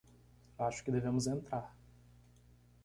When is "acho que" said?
0.57-0.89